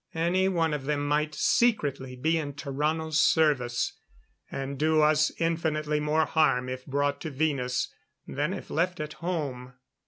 Any 0.15 0.47
one 0.49 0.73
of 0.73 0.85
them 0.85 1.07
might 1.07 1.35
secretly 1.35 2.15
be 2.15 2.35
in 2.35 2.53
Tarrano's 2.53 3.19
service 3.19 3.99
and 4.49 4.79
do 4.79 4.99
us 5.03 5.31
infinitely 5.37 5.99
more 5.99 6.25
harm 6.25 6.69
if 6.69 6.87
brought 6.87 7.21
to 7.21 7.29
Venus, 7.29 7.93
than 8.27 8.51
if 8.51 8.71
left 8.71 8.99
at 8.99 9.13
home. 9.21 9.73